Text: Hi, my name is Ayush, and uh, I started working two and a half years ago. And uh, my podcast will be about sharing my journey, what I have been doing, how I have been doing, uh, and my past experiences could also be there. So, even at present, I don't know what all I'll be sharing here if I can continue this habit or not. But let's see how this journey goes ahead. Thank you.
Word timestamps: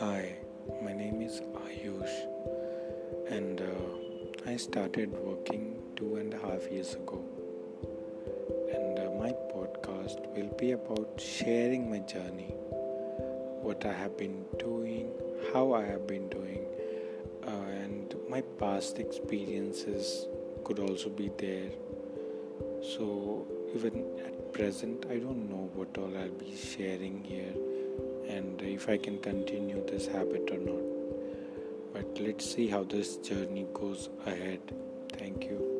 Hi, 0.00 0.34
my 0.82 0.92
name 0.92 1.22
is 1.22 1.40
Ayush, 1.64 2.14
and 3.30 3.60
uh, 3.60 4.50
I 4.50 4.56
started 4.56 5.12
working 5.12 5.80
two 5.94 6.16
and 6.16 6.34
a 6.34 6.38
half 6.38 6.68
years 6.68 6.94
ago. 6.94 7.22
And 8.74 8.98
uh, 8.98 9.12
my 9.22 9.30
podcast 9.54 10.26
will 10.34 10.52
be 10.58 10.72
about 10.72 11.20
sharing 11.20 11.88
my 11.88 12.00
journey, 12.00 12.56
what 13.62 13.86
I 13.86 13.92
have 13.92 14.16
been 14.18 14.44
doing, 14.58 15.12
how 15.52 15.74
I 15.74 15.84
have 15.84 16.08
been 16.08 16.28
doing, 16.28 16.66
uh, 17.46 17.50
and 17.50 18.16
my 18.28 18.40
past 18.58 18.98
experiences 18.98 20.26
could 20.64 20.80
also 20.80 21.08
be 21.08 21.30
there. 21.38 21.70
So, 22.82 23.46
even 23.76 24.04
at 24.26 24.52
present, 24.52 25.06
I 25.08 25.18
don't 25.18 25.48
know 25.48 25.70
what 25.74 25.96
all 25.98 26.18
I'll 26.18 26.30
be 26.30 26.56
sharing 26.56 27.22
here 27.22 27.54
if 28.74 28.88
I 28.88 28.96
can 28.96 29.18
continue 29.18 29.84
this 29.86 30.06
habit 30.06 30.50
or 30.50 30.58
not. 30.58 30.84
But 31.92 32.20
let's 32.20 32.44
see 32.54 32.66
how 32.68 32.82
this 32.82 33.16
journey 33.18 33.66
goes 33.72 34.10
ahead. 34.26 34.60
Thank 35.12 35.44
you. 35.44 35.73